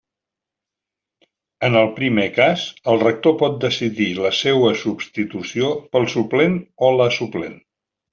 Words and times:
En 1.67 1.75
el 1.81 1.89
primer 1.99 2.23
cas, 2.37 2.63
el 2.93 2.97
rector 3.03 3.35
pot 3.41 3.59
decidir 3.65 4.07
la 4.21 4.31
seua 4.37 4.71
substitució 4.85 5.69
pel 5.97 6.09
suplent 6.15 6.57
o 6.89 6.91
la 7.03 7.09
suplent. 7.19 7.55